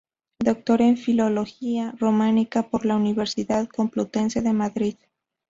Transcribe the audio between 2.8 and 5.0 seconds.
la Universidad Complutense de Madrid.